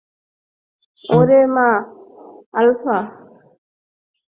Omega, 1.03 1.69
alpha! 2.59 2.97